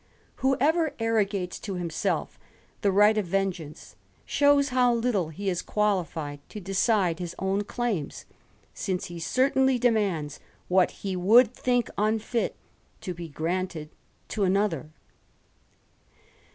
[0.37, 2.39] Whoever arrogates to himself
[2.81, 8.25] the right of vengeance, shows how little he is qualified to decide his own claims,
[8.73, 12.55] since he certainly demands what he would think unfit
[13.01, 13.91] to be granted
[14.29, 14.89] to another.